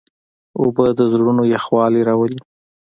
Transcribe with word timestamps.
اوبه 0.59 0.85
د 0.97 1.01
زړونو 1.11 1.43
یخوالی 1.53 2.01
راولي. 2.09 2.39